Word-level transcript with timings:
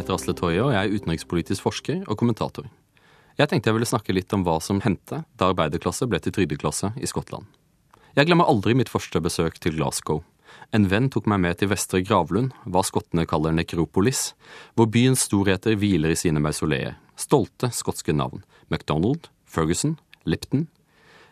heter 0.00 0.16
Asle 0.16 0.34
Toje, 0.36 0.60
og 0.64 0.72
jeg 0.74 0.80
er 0.80 0.96
utenrikspolitisk 0.96 1.64
forsker 1.66 2.02
og 2.06 2.18
kommentator. 2.20 2.66
Jeg 3.38 3.48
tenkte 3.48 3.70
jeg 3.70 3.76
ville 3.78 3.88
snakke 3.88 4.14
litt 4.16 4.32
om 4.36 4.42
hva 4.44 4.58
som 4.62 4.82
hendte 4.84 5.22
da 5.38 5.50
arbeiderklasse 5.52 6.08
ble 6.10 6.20
til 6.20 6.34
trygdeklasse 6.36 6.92
i 7.00 7.08
Skottland. 7.08 7.46
Jeg 8.16 8.26
glemmer 8.26 8.48
aldri 8.50 8.74
mitt 8.76 8.90
første 8.90 9.22
besøk 9.22 9.60
til 9.62 9.76
Glasgow. 9.78 10.24
En 10.74 10.88
venn 10.90 11.08
tok 11.12 11.28
meg 11.30 11.40
med 11.44 11.60
til 11.60 11.70
Vestre 11.70 12.02
Gravlund, 12.02 12.50
hva 12.66 12.82
skottene 12.86 13.26
kaller 13.28 13.54
nekropolis, 13.54 14.32
hvor 14.74 14.90
byens 14.90 15.24
storheter 15.28 15.78
hviler 15.78 16.14
i 16.14 16.18
sine 16.18 16.42
mausoleer. 16.42 16.98
Stolte 17.16 17.70
skotske 17.74 18.14
navn. 18.16 18.42
MacDonald, 18.68 19.30
Ferguson, 19.46 19.96
Lipton. 20.26 20.66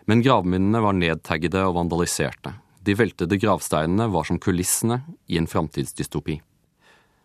Men 0.07 0.23
gravminnene 0.25 0.83
var 0.85 0.97
nedtaggede 0.97 1.67
og 1.67 1.77
vandaliserte. 1.81 2.55
De 2.81 2.95
veltede 2.97 3.37
gravsteinene 3.43 4.09
var 4.15 4.25
som 4.25 4.39
kulissene 4.41 5.03
i 5.29 5.37
en 5.41 5.51
framtidsdystopi. 5.51 6.39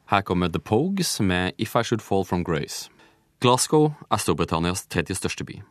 Her 0.05 0.21
kommer 0.21 0.49
The 0.49 0.59
Pogues 0.59 1.19
med 1.19 1.53
If 1.57 1.75
I 1.75 1.83
Should 1.83 2.01
Fall 2.01 2.25
From 2.25 2.43
Grace. 2.43 2.89
Glasgow 3.39 3.93
er 4.11 4.19
Storbritannias 4.19 4.85
tredje 4.87 5.15
største 5.15 5.45
by. 5.47 5.61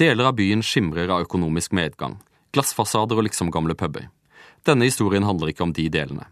Deler 0.00 0.30
av 0.30 0.36
byen 0.38 0.64
skimrer 0.64 1.12
av 1.12 1.26
økonomisk 1.26 1.72
medgang. 1.76 2.18
Glassfasader 2.56 3.20
og 3.20 3.28
liksom 3.28 3.52
gamle 3.52 3.76
puber. 3.76 4.08
Denne 4.64 4.88
historien 4.88 5.26
handler 5.26 5.52
ikke 5.52 5.66
om 5.66 5.74
de 5.76 5.86
delene. 5.92 6.26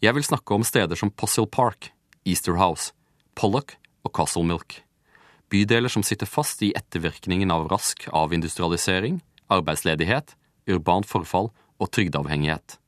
Jeg 0.00 0.16
vil 0.16 0.24
snakke 0.24 0.56
om 0.56 0.64
steder 0.64 0.96
som 0.96 1.12
Possil 1.12 1.46
Park, 1.46 1.92
Easter 2.24 2.56
House, 2.56 2.94
Pollock 3.36 3.76
og 4.04 4.14
Castle 4.16 4.46
Milk. 4.48 4.80
Bydeler 5.52 5.92
som 5.92 6.04
sitter 6.06 6.30
fast 6.30 6.62
i 6.64 6.72
ettervirkningen 6.78 7.52
av 7.52 7.68
rask 7.68 8.06
avindustrialisering, 8.08 9.20
arbeidsledighet, 9.52 10.36
urbant 10.70 11.08
forfall 11.10 11.50
og 11.80 11.90
trygdeavhengighet. 11.92 12.78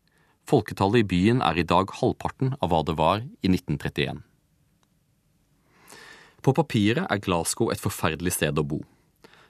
Folketallet 0.48 1.04
i 1.04 1.08
byen 1.08 1.42
er 1.44 1.58
i 1.58 1.66
dag 1.66 1.90
halvparten 2.00 2.56
av 2.60 2.72
hva 2.72 2.82
det 2.86 2.96
var 2.98 3.22
i 3.22 3.50
1931. 3.50 4.22
På 6.42 6.54
papiret 6.56 7.06
er 7.06 7.22
Glasgow 7.22 7.70
et 7.70 7.82
forferdelig 7.82 8.34
sted 8.34 8.58
å 8.58 8.66
bo. 8.66 8.80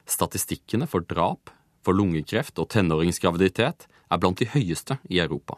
Statistikkene 0.04 0.88
for 0.90 1.04
drap, 1.08 1.50
for 1.82 1.96
lungekreft 1.96 2.60
og 2.60 2.68
tenåringsgraviditet 2.74 3.86
er 3.88 4.20
blant 4.20 4.38
de 4.42 4.50
høyeste 4.52 4.98
i 5.08 5.22
Europa. 5.24 5.56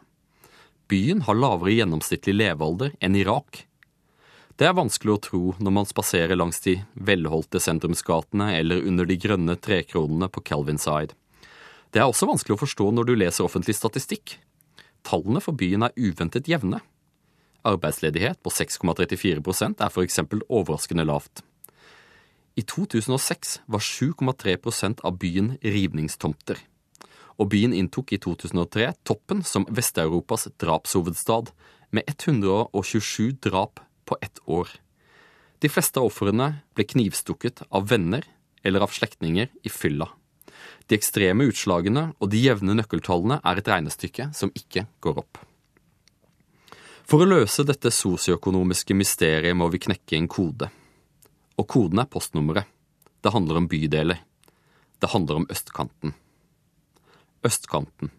Byen 0.87 1.25
har 1.25 1.37
lavere 1.37 1.73
gjennomsnittlig 1.75 2.37
levealder 2.37 2.93
enn 3.03 3.17
Irak. 3.19 3.65
Det 4.55 4.69
er 4.69 4.77
vanskelig 4.77 5.15
å 5.15 5.21
tro 5.27 5.43
når 5.59 5.73
man 5.75 5.87
spaserer 5.89 6.37
langs 6.39 6.61
de 6.63 6.77
velholdte 6.95 7.59
sentrumsgatene 7.59 8.53
eller 8.55 8.85
under 8.87 9.09
de 9.09 9.17
grønne 9.19 9.57
trekronene 9.59 10.29
på 10.31 10.45
Calvinside. 10.47 11.17
Det 11.91 11.99
er 11.99 12.07
også 12.07 12.29
vanskelig 12.29 12.55
å 12.55 12.61
forstå 12.61 12.91
når 12.95 13.09
du 13.09 13.13
leser 13.17 13.43
offentlig 13.43 13.75
statistikk. 13.75 14.37
Tallene 15.05 15.41
for 15.43 15.57
byen 15.57 15.85
er 15.85 15.95
uventet 15.97 16.49
jevne. 16.49 16.81
Arbeidsledighet 17.65 18.41
på 18.45 18.53
6,34% 18.53 19.81
er 19.81 19.91
f.eks. 19.91 20.19
overraskende 20.49 21.05
lavt. 21.05 21.43
I 22.55 22.63
2006 22.63 23.59
var 23.67 23.83
7,3% 23.83 25.03
av 25.03 25.17
byen 25.19 25.55
rivningstomter. 25.63 26.61
Og 27.35 27.49
byen 27.51 27.73
inntok 27.75 28.13
i 28.15 28.19
2003 28.21 28.93
toppen 29.03 29.43
som 29.43 29.67
Vest-Europas 29.67 30.47
drapshovedstad, 30.61 31.51
med 31.91 32.03
127 32.07 33.37
drap 33.43 33.79
på 34.05 34.17
ett 34.21 34.39
år. 34.45 34.67
De 35.59 35.69
fleste 35.71 36.01
av 36.01 36.09
ofrene 36.09 36.47
ble 36.75 36.85
knivstukket 36.87 37.61
av 37.69 37.87
venner 37.91 38.25
eller 38.63 38.83
av 38.83 38.91
slektninger 38.91 39.51
i 39.63 39.71
fylla. 39.71 40.09
De 40.85 40.97
ekstreme 40.99 41.47
utslagene 41.49 42.11
og 42.21 42.29
de 42.29 42.41
jevne 42.43 42.75
nøkkeltallene 42.77 43.39
er 43.41 43.59
et 43.59 43.69
regnestykke 43.71 44.29
som 44.37 44.51
ikke 44.53 44.85
går 45.01 45.21
opp. 45.23 45.39
For 47.05 47.21
å 47.21 47.29
løse 47.29 47.65
dette 47.65 47.91
sosioøkonomiske 47.93 48.97
mysteriet 48.97 49.57
må 49.57 49.69
vi 49.73 49.81
knekke 49.85 50.17
en 50.17 50.29
kode. 50.29 50.69
Og 51.57 51.67
koden 51.69 52.01
er 52.01 52.09
postnummeret. 52.09 52.65
Det 53.21 53.33
handler 53.33 53.61
om 53.61 53.67
bydeler. 53.69 54.21
Det 55.01 55.09
handler 55.13 55.41
om 55.41 55.47
østkanten. 55.49 56.13
Østkanten. 57.45 58.11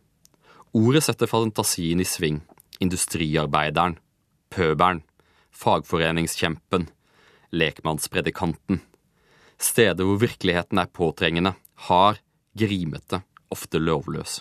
Ordet 0.74 1.02
setter 1.06 1.30
fantasien 1.30 2.02
i 2.02 2.06
sving. 2.06 2.40
Industriarbeideren. 2.82 3.98
Pøbelen. 4.54 5.02
Fagforeningskjempen. 5.50 6.86
Lekmannspredikanten. 7.54 8.82
Steder 9.58 10.04
hvor 10.04 10.20
virkeligheten 10.20 10.78
er 10.78 10.90
påtrengende, 10.92 11.54
hard, 11.88 12.20
grimete, 12.58 13.22
ofte 13.52 13.80
lovløs. 13.80 14.40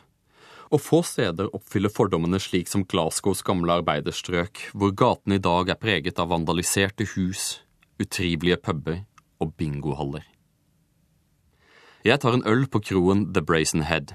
Og 0.74 0.82
få 0.82 1.02
steder 1.06 1.52
oppfyller 1.54 1.94
fordommene 1.94 2.40
slik 2.42 2.70
som 2.72 2.86
Glasgows 2.90 3.44
gamle 3.46 3.78
arbeiderstrøk, 3.82 4.72
hvor 4.74 4.96
gatene 4.98 5.38
i 5.38 5.44
dag 5.44 5.70
er 5.70 5.80
preget 5.80 6.20
av 6.20 6.32
vandaliserte 6.34 7.06
hus, 7.14 7.62
utrivelige 8.02 8.58
puber 8.64 9.04
og 9.40 9.54
bingohaller. 9.60 10.26
Jeg 12.06 12.22
tar 12.22 12.36
en 12.38 12.46
øl 12.46 12.68
på 12.70 12.82
kroen 12.86 13.28
The 13.34 13.42
Brazen 13.42 13.86
Head. 13.86 14.14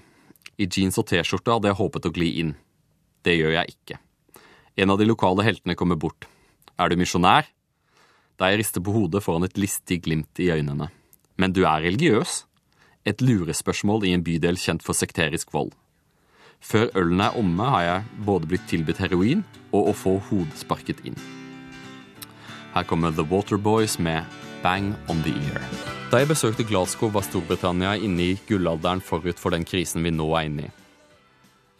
I 0.60 0.66
jeans 0.66 0.98
og 1.00 1.08
T-skjorte 1.10 1.56
hadde 1.56 1.70
jeg 1.70 1.78
håpet 1.80 2.06
å 2.06 2.12
gli 2.14 2.28
inn. 2.42 2.52
Det 3.26 3.34
gjør 3.38 3.56
jeg 3.56 3.74
ikke. 3.74 3.96
En 4.80 4.92
av 4.92 5.00
de 5.00 5.08
lokale 5.08 5.44
heltene 5.46 5.74
kommer 5.78 5.98
bort. 5.98 6.28
Er 6.78 6.90
du 6.90 6.96
misjonær? 7.00 7.48
Da 8.38 8.50
jeg 8.50 8.62
rister 8.62 8.84
på 8.84 8.94
hodet 8.94 9.24
foran 9.24 9.44
et 9.44 9.58
listig 9.60 10.00
glimt 10.06 10.38
i 10.40 10.48
øynene. 10.54 10.88
Men 11.40 11.52
du 11.56 11.64
er 11.64 11.82
religiøs? 11.82 12.44
Et 13.08 13.22
lurespørsmål 13.24 14.04
i 14.08 14.14
en 14.16 14.24
bydel 14.24 14.58
kjent 14.60 14.84
for 14.84 14.96
sekterisk 14.96 15.54
vold. 15.54 15.72
Før 16.60 16.90
ølen 16.98 17.22
er 17.24 17.36
omme, 17.40 17.64
har 17.72 17.82
jeg 17.86 18.24
både 18.26 18.48
blitt 18.50 18.66
tilbudt 18.68 19.00
heroin 19.00 19.44
og 19.72 19.92
å 19.92 19.96
få 19.96 20.18
hodesparket 20.28 21.00
inn. 21.08 21.16
Her 22.74 22.84
kommer 22.86 23.14
The 23.16 23.24
Waterboys 23.26 23.96
med 23.98 24.28
Bang 24.62 24.92
on 25.08 25.22
the 25.24 25.32
Ear. 25.48 25.64
Da 26.12 26.20
jeg 26.20 26.28
besøkte 26.30 26.66
Glasgow, 26.68 27.08
var 27.10 27.24
Storbritannia 27.24 27.94
inne 27.96 28.32
i 28.32 28.38
gullalderen 28.48 29.00
forut 29.00 29.40
for 29.40 29.54
den 29.54 29.64
krisen 29.64 30.04
vi 30.04 30.12
nå 30.12 30.26
er 30.36 30.50
inne 30.50 30.68
i. 30.68 30.74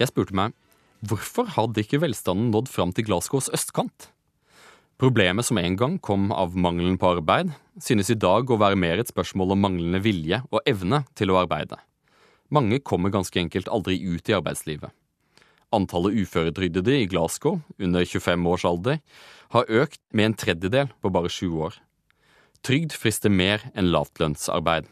Jeg 0.01 0.11
spurte 0.11 0.37
meg 0.37 0.57
hvorfor 1.05 1.49
hadde 1.57 1.85
ikke 1.85 2.01
velstanden 2.03 2.51
nådd 2.55 2.69
fram 2.73 2.95
til 2.97 3.07
Glasgows 3.09 3.51
østkant? 3.57 4.09
Problemet 5.01 5.47
som 5.49 5.57
en 5.57 5.77
gang 5.81 5.95
kom 6.05 6.27
av 6.29 6.53
mangelen 6.61 6.99
på 7.01 7.15
arbeid, 7.15 7.55
synes 7.81 8.11
i 8.13 8.19
dag 8.21 8.51
å 8.53 8.59
være 8.61 8.77
mer 8.77 9.01
et 9.01 9.09
spørsmål 9.09 9.55
om 9.55 9.63
manglende 9.65 10.03
vilje 10.05 10.43
og 10.51 10.61
evne 10.69 11.07
til 11.17 11.33
å 11.33 11.39
arbeide. 11.41 11.79
Mange 12.53 12.83
kommer 12.85 13.15
ganske 13.15 13.41
enkelt 13.41 13.71
aldri 13.73 13.97
ut 13.97 14.29
i 14.29 14.37
arbeidslivet. 14.37 14.93
Antallet 15.73 16.21
uføretrygdede 16.21 16.99
i 16.99 17.09
Glasgow 17.09 17.63
under 17.81 18.05
25 18.05 18.47
års 18.53 18.69
alder 18.69 19.01
har 19.57 19.73
økt 19.73 20.03
med 20.13 20.29
en 20.29 20.39
tredjedel 20.45 20.93
på 21.01 21.15
bare 21.15 21.33
sju 21.33 21.49
år. 21.49 21.81
Trygd 22.61 22.93
frister 22.93 23.33
mer 23.33 23.71
enn 23.73 23.89
lavtlønnsarbeid. 23.95 24.85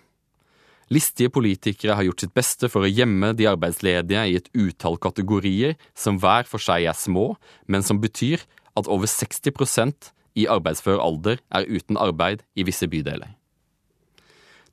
Listige 0.88 1.28
politikere 1.28 1.98
har 1.98 2.06
gjort 2.06 2.24
sitt 2.24 2.32
beste 2.32 2.70
for 2.72 2.86
å 2.86 2.88
gjemme 2.88 3.34
de 3.36 3.44
arbeidsledige 3.50 4.22
i 4.24 4.38
et 4.40 4.48
utall 4.56 4.96
kategorier 4.96 5.76
som 5.92 6.16
hver 6.16 6.48
for 6.48 6.64
seg 6.64 6.88
er 6.88 6.96
små, 6.96 7.34
men 7.68 7.84
som 7.84 8.00
betyr 8.00 8.46
at 8.78 8.88
over 8.90 9.10
60% 9.10 10.12
i 10.38 10.46
arbeidsfør 10.50 11.02
alder 11.02 11.42
er 11.50 11.66
uten 11.66 11.98
arbeid 11.98 12.44
i 12.54 12.66
visse 12.68 12.86
bydeler. 12.90 13.34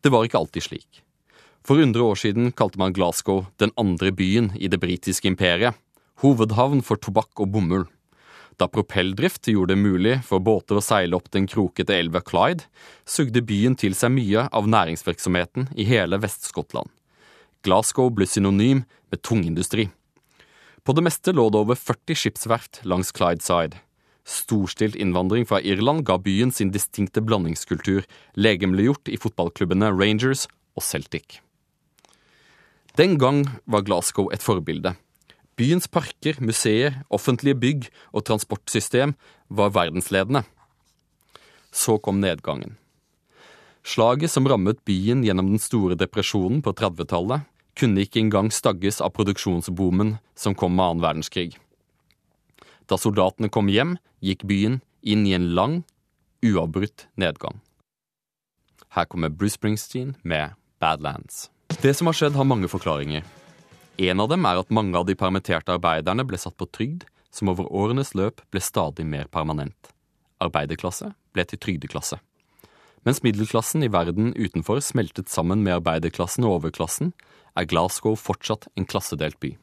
Det 0.06 0.12
var 0.14 0.28
ikke 0.28 0.38
alltid 0.38 0.68
slik. 0.68 1.02
For 1.66 1.82
100 1.82 2.04
år 2.06 2.20
siden 2.22 2.52
kalte 2.54 2.78
man 2.78 2.94
Glasgow 2.94 3.48
den 3.58 3.74
andre 3.82 4.12
byen 4.14 4.52
i 4.54 4.70
det 4.70 4.80
britiske 4.84 5.28
imperiet, 5.32 5.74
hovedhavn 6.22 6.84
for 6.86 7.02
tobakk 7.02 7.42
og 7.42 7.50
bomull. 7.56 7.88
Da 8.62 8.68
propelldrift 8.72 9.50
gjorde 9.52 9.74
det 9.74 9.82
mulig 9.82 10.20
for 10.24 10.40
båter 10.40 10.78
å 10.78 10.84
seile 10.84 11.18
opp 11.18 11.32
den 11.34 11.48
krokete 11.50 11.98
elva 11.98 12.22
Clyde, 12.24 12.70
sugde 13.04 13.42
byen 13.44 13.76
til 13.76 13.98
seg 13.98 14.14
mye 14.16 14.46
av 14.48 14.70
næringsvirksomheten 14.70 15.74
i 15.76 15.88
hele 15.90 16.22
Vest-Skottland. 16.22 16.88
Glasgow 17.66 18.14
ble 18.14 18.30
synonym 18.30 18.86
med 19.10 19.24
tungindustri. 19.26 19.90
På 20.86 20.94
det 20.94 21.02
meste 21.04 21.34
lå 21.34 21.50
det 21.50 21.64
over 21.66 21.76
40 21.82 22.22
skipsverft 22.22 22.84
langs 22.86 23.10
Clydeside. 23.12 23.82
Storstilt 24.26 24.98
innvandring 24.98 25.46
fra 25.46 25.62
Irland 25.62 26.02
ga 26.08 26.18
byen 26.18 26.52
sin 26.52 26.72
distinkte 26.74 27.22
blandingskultur, 27.22 28.04
legemliggjort 28.34 29.12
i 29.14 29.20
fotballklubbene 29.22 29.92
Rangers 29.94 30.48
og 30.74 30.84
Celtic. 30.84 31.40
Den 32.98 33.20
gang 33.22 33.44
var 33.70 33.86
Glasgow 33.86 34.32
et 34.34 34.42
forbilde. 34.42 34.96
Byens 35.56 35.88
parker, 35.88 36.40
museer, 36.42 37.04
offentlige 37.14 37.56
bygg 37.60 37.90
og 38.12 38.26
transportsystem 38.28 39.14
var 39.48 39.74
verdensledende. 39.76 40.42
Så 41.72 42.00
kom 42.00 42.20
nedgangen. 42.24 42.78
Slaget 43.86 44.34
som 44.34 44.48
rammet 44.50 44.82
byen 44.88 45.22
gjennom 45.24 45.52
den 45.54 45.62
store 45.62 45.96
depresjonen 46.00 46.64
på 46.66 46.74
30-tallet, 46.74 47.46
kunne 47.78 48.02
ikke 48.02 48.24
engang 48.24 48.50
stagges 48.50 49.02
av 49.04 49.14
produksjonsboomen 49.14 50.16
som 50.40 50.56
kom 50.58 50.74
med 50.74 50.86
annen 50.88 51.04
verdenskrig. 51.04 51.60
Da 52.90 52.98
soldatene 53.02 53.50
kom 53.50 53.70
hjem, 53.72 53.96
gikk 54.22 54.46
byen 54.50 54.80
inn 55.06 55.26
i 55.26 55.34
en 55.38 55.52
lang, 55.58 55.80
uavbrutt 56.46 57.08
nedgang. 57.18 57.62
Her 58.96 59.08
kommer 59.10 59.30
Bruce 59.30 59.58
Springsteen 59.58 60.16
med 60.24 60.54
Badlands. 60.80 61.50
Det 61.82 61.94
som 61.98 62.08
har 62.08 62.16
skjedd, 62.16 62.38
har 62.38 62.48
mange 62.48 62.70
forklaringer. 62.72 63.26
En 63.98 64.20
av 64.20 64.30
dem 64.30 64.46
er 64.46 64.60
at 64.60 64.72
mange 64.74 64.96
av 64.98 65.08
de 65.08 65.16
permitterte 65.18 65.74
arbeiderne 65.76 66.26
ble 66.28 66.40
satt 66.40 66.58
på 66.60 66.68
trygd, 66.70 67.06
som 67.32 67.52
over 67.52 67.68
årenes 67.68 68.14
løp 68.16 68.42
ble 68.52 68.62
stadig 68.64 69.06
mer 69.08 69.28
permanent. 69.32 69.92
arbeiderklasse, 70.44 71.14
ble 71.32 71.46
til 71.48 71.60
trygdeklasse. 71.64 72.18
Mens 73.08 73.22
middelklassen 73.24 73.86
i 73.86 73.90
verden 73.90 74.34
utenfor 74.36 74.82
smeltet 74.84 75.32
sammen 75.32 75.64
med 75.64 75.78
arbeiderklassen 75.78 76.44
og 76.44 76.58
overklassen, 76.60 77.14
er 77.56 77.68
Glasgow 77.72 78.18
fortsatt 78.20 78.68
en 78.76 78.86
klassedelt 78.86 79.40
by. 79.40 79.54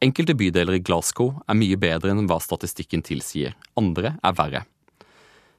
Enkelte 0.00 0.34
bydeler 0.38 0.76
i 0.78 0.82
Glasgow 0.86 1.32
er 1.50 1.56
mye 1.58 1.76
bedre 1.80 2.12
enn 2.14 2.28
hva 2.30 2.36
statistikken 2.38 3.02
tilsier, 3.02 3.56
andre 3.74 4.12
er 4.22 4.36
verre. 4.38 4.60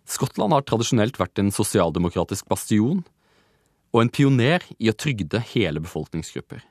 Skottland 0.07 0.55
har 0.55 0.63
tradisjonelt 0.63 1.19
vært 1.19 1.41
en 1.41 1.51
sosialdemokratisk 1.51 2.47
bastion 2.47 3.01
og 3.91 3.99
en 3.99 4.11
pioner 4.13 4.63
i 4.79 4.87
å 4.87 4.95
trygde 4.95 5.41
hele 5.51 5.83
befolkningsgrupper. 5.83 6.63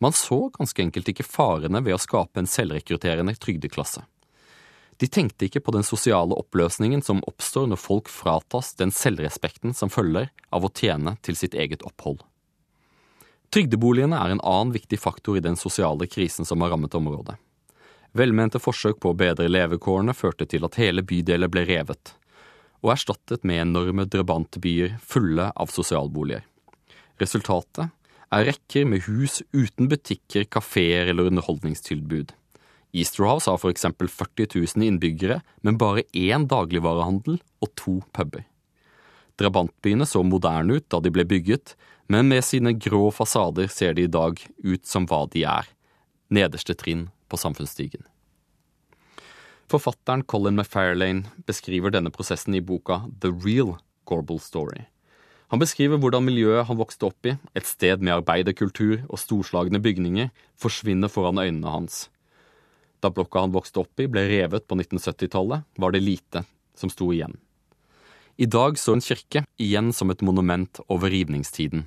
Man 0.00 0.16
så 0.16 0.48
ganske 0.56 0.82
enkelt 0.82 1.12
ikke 1.12 1.28
farene 1.28 1.84
ved 1.84 1.98
å 1.98 2.00
skape 2.00 2.40
en 2.40 2.48
selvrekrutterende 2.48 3.36
trygdeklasse. 3.36 4.06
De 4.96 5.08
tenkte 5.12 5.50
ikke 5.50 5.60
på 5.66 5.76
den 5.76 5.84
sosiale 5.84 6.32
oppløsningen 6.38 7.04
som 7.04 7.20
oppstår 7.28 7.68
når 7.68 7.80
folk 7.82 8.08
fratas 8.08 8.72
den 8.80 8.92
selvrespekten 8.94 9.76
som 9.76 9.92
følger 9.92 10.32
av 10.48 10.64
å 10.64 10.72
tjene 10.72 11.18
til 11.20 11.36
sitt 11.36 11.52
eget 11.58 11.84
opphold. 11.84 12.24
Trygdeboligene 13.52 14.16
er 14.16 14.32
en 14.32 14.40
annen 14.40 14.72
viktig 14.72 14.96
faktor 14.96 15.36
i 15.36 15.44
den 15.44 15.58
sosiale 15.60 16.06
krisen 16.08 16.48
som 16.48 16.62
har 16.64 16.72
rammet 16.72 16.94
området. 16.96 17.36
Velmente 18.16 18.60
forsøk 18.60 18.98
på 19.00 19.12
å 19.12 19.16
bedre 19.16 19.48
levekårene 19.50 20.14
førte 20.16 20.46
til 20.48 20.64
at 20.64 20.78
hele 20.80 21.04
bydeler 21.04 21.52
ble 21.52 21.66
revet, 21.68 22.14
og 22.80 22.94
erstattet 22.94 23.44
med 23.48 23.60
enorme 23.66 24.06
drabantbyer 24.08 24.96
fulle 25.04 25.50
av 25.52 25.72
sosialboliger. 25.72 26.46
Resultatet 27.20 27.92
er 28.32 28.46
rekker 28.48 28.88
med 28.88 29.04
hus 29.04 29.42
uten 29.52 29.88
butikker, 29.92 30.48
kafeer 30.48 31.12
eller 31.12 31.28
underholdningstilbud. 31.28 32.32
Easterhouse 32.92 33.48
har 33.48 33.60
for 33.60 33.72
eksempel 33.72 34.08
40 34.08 34.48
000 34.56 34.88
innbyggere, 34.88 35.40
men 35.60 35.80
bare 35.80 36.04
én 36.16 36.48
dagligvarehandel 36.48 37.36
og 37.36 37.72
to 37.76 38.00
puber. 38.16 38.44
Drabantbyene 39.40 40.08
så 40.08 40.20
moderne 40.24 40.80
ut 40.80 40.88
da 40.92 41.00
de 41.00 41.12
ble 41.12 41.24
bygget, 41.28 41.76
men 42.06 42.28
med 42.28 42.44
sine 42.44 42.72
grå 42.72 43.10
fasader 43.14 43.68
ser 43.70 43.94
de 43.94 44.06
i 44.06 44.10
dag 44.10 44.40
ut 44.58 44.86
som 44.86 45.06
hva 45.06 45.24
de 45.32 45.44
er, 45.48 45.68
nederste 46.32 46.74
trinn 46.78 47.10
på 47.28 47.38
samfunnsstigen. 47.40 48.04
Forfatteren 49.72 50.24
Colin 50.28 50.58
McFarlane 50.58 51.30
beskriver 51.48 51.92
denne 51.94 52.12
prosessen 52.12 52.54
i 52.54 52.60
boka 52.60 53.06
The 53.22 53.30
Real 53.32 53.76
Gorbal 54.04 54.40
Story. 54.42 54.82
Han 55.52 55.60
beskriver 55.60 56.00
hvordan 56.00 56.24
miljøet 56.24 56.66
han 56.68 56.78
vokste 56.80 57.08
opp 57.08 57.28
i, 57.28 57.36
et 57.56 57.68
sted 57.68 58.00
med 58.00 58.14
arbeiderkultur 58.14 59.02
og 59.04 59.20
storslagne 59.20 59.80
bygninger, 59.84 60.30
forsvinner 60.56 61.12
foran 61.12 61.40
øynene 61.40 61.72
hans. 61.72 62.06
Da 63.04 63.10
blokka 63.12 63.42
han 63.44 63.52
vokste 63.52 63.82
opp 63.82 64.00
i 64.00 64.08
ble 64.08 64.22
revet 64.30 64.64
på 64.68 64.78
1970-tallet, 64.78 65.66
var 65.76 65.92
det 65.92 66.04
lite 66.04 66.44
som 66.78 66.92
sto 66.92 67.10
igjen. 67.12 67.36
I 68.36 68.46
dag 68.46 68.78
står 68.78 68.96
en 68.96 69.04
kirke 69.04 69.40
igjen 69.60 69.90
som 69.92 70.10
et 70.10 70.22
monument 70.24 70.80
over 70.88 71.12
rivningstiden. 71.12 71.84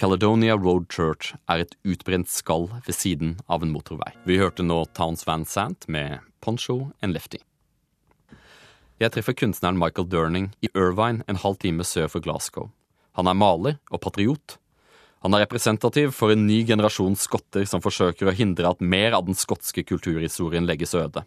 Caledonia 0.00 0.56
Road 0.56 0.86
Church 0.92 1.34
er 1.52 1.64
et 1.64 1.74
utbrent 1.84 2.30
skall 2.32 2.70
ved 2.86 2.96
siden 2.96 3.34
av 3.48 3.62
en 3.64 3.74
motorvei. 3.74 4.14
Vi 4.24 4.38
hørte 4.40 4.64
nå 4.64 4.86
Towns 4.96 5.26
Van 5.28 5.44
Sant 5.44 5.84
med 5.88 6.24
Poncho 6.40 6.92
and 7.04 7.12
Lefty. 7.12 7.42
Jeg 8.96 9.12
treffer 9.12 9.36
kunstneren 9.36 9.76
Michael 9.76 10.08
Durning 10.08 10.50
i 10.64 10.72
Irvine 10.72 11.24
en 11.28 11.40
halv 11.44 11.60
time 11.60 11.84
sør 11.84 12.08
for 12.08 12.24
Glasgow. 12.24 12.70
Han 13.20 13.28
er 13.28 13.36
maler 13.36 13.76
og 13.92 14.00
patriot. 14.00 14.56
Han 15.24 15.36
er 15.36 15.44
representativ 15.44 16.14
for 16.16 16.32
en 16.32 16.46
ny 16.48 16.62
generasjon 16.64 17.16
skotter 17.20 17.68
som 17.68 17.84
forsøker 17.84 18.28
å 18.28 18.36
hindre 18.36 18.72
at 18.72 18.80
mer 18.80 19.16
av 19.16 19.28
den 19.28 19.36
skotske 19.36 19.84
kulturhistorien 19.84 20.68
legges 20.68 20.96
øde. 20.96 21.24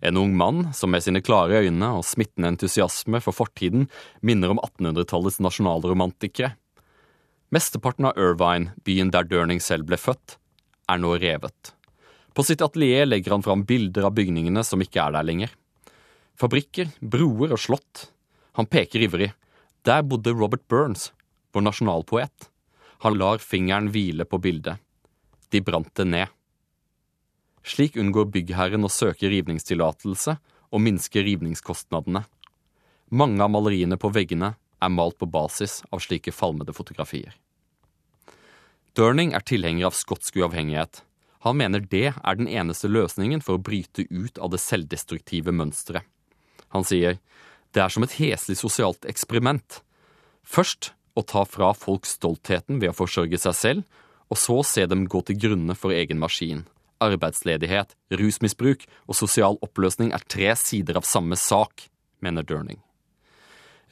En 0.00 0.18
ung 0.20 0.34
mann 0.36 0.72
som 0.76 0.92
med 0.92 1.04
sine 1.04 1.22
klare 1.24 1.62
øyne 1.64 1.88
og 1.96 2.04
smittende 2.04 2.52
entusiasme 2.52 3.20
for 3.24 3.36
fortiden 3.36 3.88
minner 4.20 4.52
om 4.52 4.60
1800-tallets 4.60 5.40
nasjonalromantikere. 5.44 6.54
Mesteparten 7.54 8.08
av 8.10 8.18
Irvine, 8.18 8.74
byen 8.84 9.12
der 9.14 9.24
Durning 9.28 9.62
selv 9.62 9.86
ble 9.88 9.98
født, 10.00 10.36
er 10.90 11.00
nå 11.00 11.14
revet. 11.22 11.72
På 12.36 12.44
sitt 12.44 12.60
atelier 12.60 13.06
legger 13.08 13.36
han 13.36 13.44
fram 13.46 13.64
bilder 13.64 14.08
av 14.08 14.16
bygningene 14.18 14.64
som 14.66 14.82
ikke 14.82 15.00
er 15.00 15.14
der 15.14 15.24
lenger. 15.24 15.52
Fabrikker, 16.36 16.90
broer 17.00 17.54
og 17.56 17.62
slott. 17.62 18.10
Han 18.60 18.68
peker 18.68 19.06
ivrig. 19.06 19.30
Der 19.88 20.02
bodde 20.04 20.34
Robert 20.36 20.66
Burns, 20.68 21.12
vår 21.54 21.64
nasjonalpoet. 21.64 22.50
Han 23.06 23.16
lar 23.16 23.40
fingeren 23.40 23.88
hvile 23.94 24.26
på 24.28 24.40
bildet. 24.42 24.82
De 25.48 25.62
brant 25.64 25.92
det 25.96 26.06
ned. 26.10 26.32
Slik 27.66 27.96
unngår 27.98 28.28
byggherren 28.30 28.86
å 28.86 28.92
søke 28.92 29.26
rivningstillatelse 29.26 30.36
og 30.70 30.82
minske 30.82 31.22
rivningskostnadene. 31.26 32.22
Mange 33.10 33.42
av 33.42 33.50
maleriene 33.50 33.98
på 33.98 34.12
veggene 34.14 34.52
er 34.54 34.92
malt 34.94 35.18
på 35.18 35.26
basis 35.30 35.80
av 35.90 36.02
slike 36.04 36.34
falmede 36.34 36.74
fotografier. 36.76 37.34
Durning 38.96 39.34
er 39.34 39.42
tilhenger 39.42 39.88
av 39.90 39.96
skotsk 39.98 40.38
uavhengighet. 40.38 41.02
Han 41.42 41.58
mener 41.58 41.82
det 41.82 42.12
er 42.14 42.38
den 42.38 42.48
eneste 42.48 42.88
løsningen 42.88 43.42
for 43.42 43.58
å 43.58 43.62
bryte 43.62 44.06
ut 44.10 44.38
av 44.38 44.54
det 44.54 44.62
selvdestruktive 44.62 45.54
mønsteret. 45.54 46.06
Han 46.74 46.86
sier 46.86 47.18
det 47.74 47.82
er 47.82 47.92
som 47.92 48.06
et 48.06 48.14
heslig 48.20 48.56
sosialt 48.60 49.06
eksperiment. 49.10 49.80
Først 50.46 50.92
å 51.18 51.22
ta 51.26 51.42
fra 51.48 51.72
folk 51.74 52.06
stoltheten 52.06 52.78
ved 52.78 52.94
å 52.94 52.96
forsørge 52.96 53.42
seg 53.42 53.58
selv, 53.58 54.00
og 54.30 54.38
så 54.38 54.62
se 54.66 54.86
dem 54.90 55.06
gå 55.10 55.20
til 55.26 55.38
grunne 55.38 55.76
for 55.78 55.94
egen 55.94 56.18
maskin 56.22 56.64
arbeidsledighet, 57.02 57.94
rusmisbruk 58.10 58.86
og 59.06 59.18
sosial 59.18 59.58
oppløsning 59.64 60.12
er 60.16 60.24
tre 60.28 60.52
sider 60.58 60.98
av 60.98 61.06
samme 61.08 61.38
sak, 61.38 61.88
mener 62.24 62.46
Durning. 62.46 62.80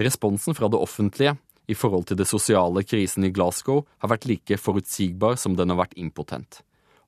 Responsen 0.01 0.57
fra 0.57 0.69
det 0.69 0.81
offentlige 0.81 1.37
i 1.71 1.75
forhold 1.75 2.09
til 2.09 2.19
det 2.19 2.27
sosiale 2.29 2.83
krisen 2.85 3.25
i 3.25 3.33
Glasgow 3.33 3.85
har 4.03 4.13
vært 4.13 4.27
like 4.29 4.59
forutsigbar 4.61 5.39
som 5.41 5.57
den 5.57 5.73
har 5.73 5.81
vært 5.85 5.97
impotent. 6.01 6.61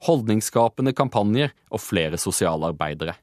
Holdningsskapende 0.06 0.94
kampanjer 0.96 1.52
og 1.72 1.82
flere 1.82 2.20
sosialarbeidere. 2.20 3.16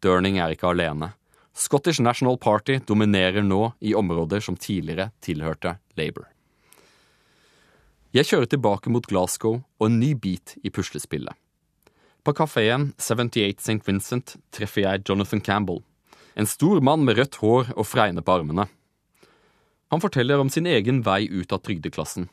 Durning 0.00 0.40
er 0.40 0.56
ikke 0.56 0.72
alene. 0.72 1.12
Scottish 1.54 2.00
National 2.00 2.38
Party 2.40 2.78
dominerer 2.86 3.44
nå 3.44 3.72
i 3.80 3.94
områder 3.94 4.40
som 4.40 4.56
tidligere 4.56 5.10
tilhørte 5.20 5.76
Labour. 5.98 6.28
Jeg 8.10 8.26
kjører 8.26 8.48
tilbake 8.50 8.90
mot 8.90 9.06
Glasgow 9.06 9.60
og 9.60 9.84
en 9.86 10.00
ny 10.00 10.14
bit 10.18 10.56
i 10.64 10.72
puslespillet. 10.74 11.36
På 12.22 12.34
kafeen 12.36 12.90
78 12.98 13.62
St. 13.64 13.80
Vincent 13.86 14.34
treffer 14.52 14.84
jeg 14.84 15.06
Jonathan 15.08 15.40
Campbell, 15.40 15.80
en 16.36 16.48
stor 16.48 16.82
mann 16.84 17.06
med 17.06 17.16
rødt 17.16 17.38
hår 17.40 17.70
og 17.72 17.86
fregne 17.88 18.20
på 18.24 18.34
armene. 18.34 18.66
Han 19.90 20.02
forteller 20.02 20.38
om 20.38 20.50
sin 20.52 20.68
egen 20.68 21.00
vei 21.06 21.24
ut 21.26 21.52
av 21.52 21.62
trygdeklassen. 21.64 22.28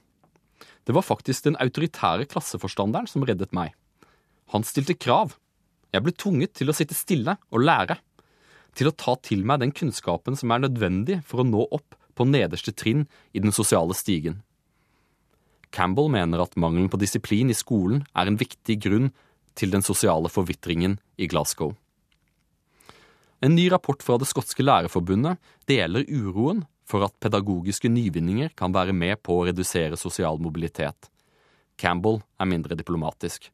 Det 0.84 0.96
var 0.96 1.08
faktisk 1.08 1.48
den 1.48 1.58
autoritære 1.64 2.28
klasseforstanderen 2.30 3.08
som 3.08 3.24
reddet 3.28 3.56
meg. 3.56 3.72
Han 4.52 4.64
stilte 4.68 4.96
krav. 4.96 5.38
Jeg 5.96 6.04
ble 6.04 6.14
tvunget 6.16 6.54
til 6.60 6.70
å 6.70 6.76
sitte 6.76 6.96
stille 6.96 7.38
og 7.50 7.64
lære. 7.64 7.98
Til 8.76 8.92
å 8.92 8.96
ta 8.96 9.16
til 9.24 9.46
meg 9.48 9.64
den 9.64 9.74
kunnskapen 9.76 10.36
som 10.40 10.52
er 10.52 10.66
nødvendig 10.66 11.22
for 11.28 11.42
å 11.42 11.48
nå 11.48 11.64
opp 11.76 11.96
på 12.16 12.28
nederste 12.28 12.76
trinn 12.76 13.06
i 13.32 13.40
den 13.44 13.56
sosiale 13.56 13.96
stigen. 13.96 14.42
Campbell 15.72 16.12
mener 16.12 16.44
at 16.44 16.56
mangelen 16.60 16.92
på 16.92 17.00
disiplin 17.00 17.52
i 17.52 17.58
skolen 17.58 18.04
er 18.16 18.30
en 18.30 18.40
viktig 18.40 18.78
grunn 18.84 19.10
til 19.58 19.74
den 19.74 19.84
sosiale 19.86 20.30
forvitringen 20.32 20.98
i 21.18 21.28
Glasgow. 21.28 21.74
En 23.42 23.54
ny 23.54 23.68
rapport 23.70 24.02
fra 24.02 24.18
det 24.18 24.30
skotske 24.30 24.64
lærerforbundet 24.66 25.38
deler 25.70 26.08
uroen 26.10 26.64
for 26.88 27.04
at 27.06 27.18
pedagogiske 27.22 27.90
nyvinninger 27.92 28.54
kan 28.58 28.74
være 28.74 28.96
med 28.96 29.20
på 29.22 29.36
å 29.36 29.46
redusere 29.50 30.00
sosial 30.00 30.40
mobilitet. 30.42 31.10
Campbell 31.78 32.22
er 32.42 32.50
mindre 32.50 32.78
diplomatisk. 32.80 33.52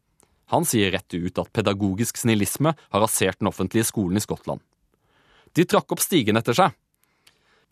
Han 0.53 0.67
sier 0.67 0.93
rett 0.93 1.15
ut 1.15 1.39
at 1.41 1.51
pedagogisk 1.55 2.19
snillisme 2.21 2.75
har 2.77 3.03
rasert 3.03 3.41
den 3.41 3.49
offentlige 3.49 3.89
skolen 3.89 4.19
i 4.19 4.23
Skottland. 4.23 4.61
De 5.53 5.65
trakk 5.65 5.91
opp 5.93 6.01
stigen 6.03 6.39
etter 6.39 6.55
seg. 6.57 6.77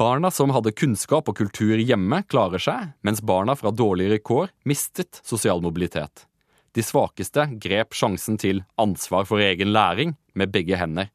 Barna 0.01 0.31
som 0.33 0.51
hadde 0.55 0.73
kunnskap 0.73 1.29
og 1.29 1.37
kultur 1.37 1.77
hjemme, 1.77 2.23
klarer 2.31 2.61
seg, 2.61 2.91
mens 3.05 3.21
barna 3.21 3.53
fra 3.59 3.71
dårligere 3.71 4.21
kår 4.23 4.49
mistet 4.65 5.21
sosial 5.23 5.61
mobilitet. 5.61 6.25
De 6.71 6.83
svakeste 6.83 7.47
grep 7.59 7.95
sjansen 7.97 8.37
til 8.39 8.63
ansvar 8.79 9.25
for 9.27 9.43
egen 9.43 9.73
læring 9.75 10.15
med 10.33 10.53
begge 10.53 10.77
hender. 10.79 11.09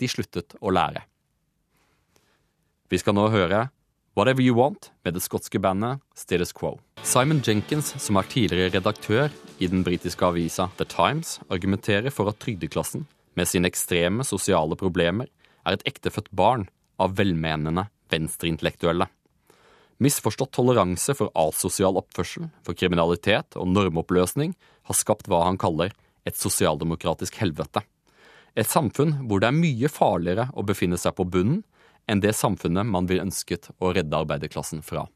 De 0.00 0.08
sluttet 0.08 0.56
å 0.60 0.72
lære. 0.72 1.04
Vi 2.88 3.00
skal 3.00 3.16
nå 3.16 3.26
høre 3.32 3.66
Whatever 4.16 4.44
You 4.44 4.56
Want 4.56 4.90
med 5.04 5.14
det 5.16 5.22
skotske 5.24 5.60
bandet 5.60 6.00
Status 6.16 6.52
Quo. 6.52 6.78
Simon 7.04 7.40
Jenkins, 7.44 7.94
som 8.00 8.16
er 8.20 8.28
tidligere 8.28 8.74
redaktør 8.74 9.32
i 9.58 9.68
den 9.68 9.84
britiske 9.84 10.26
avisa 10.26 10.68
The 10.76 10.84
Times, 10.88 11.38
argumenterer 11.48 12.12
for 12.12 12.28
at 12.28 12.40
trygdeklassen, 12.44 13.06
med 13.34 13.48
sine 13.48 13.70
ekstreme 13.72 14.24
sosiale 14.28 14.76
problemer, 14.76 15.28
er 15.64 15.78
et 15.78 15.86
ektefødt 15.88 16.28
barn 16.36 16.66
av 17.00 17.16
velmenende 17.16 17.86
venstreintellektuelle. 18.12 19.08
Misforstått 20.02 20.50
toleranse 20.56 21.14
for 21.14 21.30
asosial 21.38 21.98
oppførsel, 22.00 22.48
for 22.66 22.74
kriminalitet 22.74 23.54
og 23.60 23.68
normoppløsning 23.70 24.54
har 24.88 24.98
skapt 24.98 25.28
hva 25.30 25.44
han 25.46 25.60
kaller 25.60 25.92
et 26.26 26.38
sosialdemokratisk 26.38 27.38
helvete. 27.38 27.84
Et 28.58 28.68
samfunn 28.68 29.14
hvor 29.28 29.40
det 29.40 29.48
er 29.52 29.60
mye 29.60 29.90
farligere 29.92 30.48
å 30.58 30.64
befinne 30.66 30.98
seg 31.00 31.14
på 31.16 31.28
bunnen 31.28 31.62
enn 32.10 32.20
det 32.20 32.34
samfunnet 32.34 32.88
man 32.88 33.06
vil 33.06 33.22
ønsket 33.22 33.70
å 33.78 33.92
redde 33.94 34.18
arbeiderklassen 34.18 34.82
fra. 34.82 35.06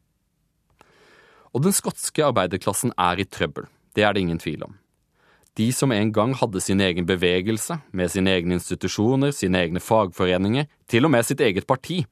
Og 1.50 1.64
den 1.64 1.75
skotske 1.75 2.23
arbeiderklassen 2.23 2.95
er 3.00 3.19
i 3.19 3.26
trøbbel, 3.26 3.66
det 3.97 4.05
er 4.07 4.14
det 4.14 4.23
ingen 4.23 4.40
tvil 4.43 4.69
om. 4.69 4.76
De 5.57 5.71
som 5.73 5.93
en 5.93 6.11
gang 6.12 6.35
hadde 6.37 6.61
sin 6.61 6.83
egen 6.85 7.07
bevegelse, 7.09 7.78
med 7.97 8.12
sine 8.12 8.35
egne 8.37 8.59
institusjoner, 8.59 9.33
sine 9.33 9.62
egne 9.64 9.81
fagforeninger, 9.81 10.69
til 10.87 11.09
og 11.09 11.14
med 11.14 11.25
sitt 11.25 11.40
eget 11.40 11.66
parti. 11.66 12.02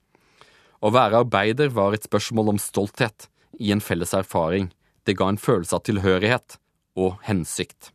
Å 0.84 0.90
være 0.92 1.22
arbeider 1.22 1.70
var 1.72 1.94
et 1.96 2.04
spørsmål 2.04 2.52
om 2.52 2.60
stolthet, 2.60 3.30
i 3.56 3.70
en 3.72 3.80
felles 3.80 4.12
erfaring. 4.12 4.68
Det 5.08 5.16
ga 5.16 5.30
en 5.30 5.40
følelse 5.40 5.78
av 5.78 5.84
tilhørighet 5.86 6.58
og 7.00 7.22
hensikt. 7.24 7.88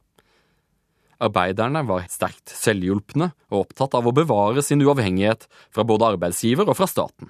Arbeiderne 1.22 1.84
var 1.86 2.08
sterkt 2.10 2.50
selvhjulpne 2.56 3.34
og 3.52 3.66
opptatt 3.66 3.98
av 4.00 4.08
å 4.08 4.14
bevare 4.16 4.64
sin 4.66 4.82
uavhengighet 4.82 5.46
fra 5.76 5.86
både 5.86 6.16
arbeidsgiver 6.16 6.72
og 6.72 6.80
fra 6.80 6.88
staten. 6.90 7.30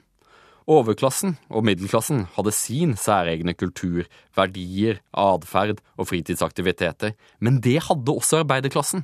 Overklassen 0.70 1.34
og 1.50 1.66
middelklassen 1.66 2.28
hadde 2.36 2.54
sin 2.54 2.94
særegne 3.00 3.56
kultur, 3.58 4.06
verdier, 4.38 5.02
atferd 5.12 5.82
og 5.98 6.08
fritidsaktiviteter, 6.12 7.16
men 7.42 7.58
det 7.66 7.80
hadde 7.90 8.14
også 8.14 8.44
arbeiderklassen. 8.46 9.04